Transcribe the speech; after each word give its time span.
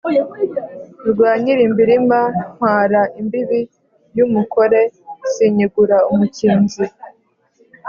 rwa 1.09 1.31
nyilimbirima 1.41 2.19
ntwara 2.53 3.01
imbibi 3.19 3.61
y'umukore, 4.17 4.81
sinyigura 5.33 5.97
umukinzi, 6.11 6.85